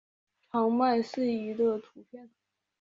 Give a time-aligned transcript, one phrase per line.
[0.49, 2.31] 长麦穗鱼的图片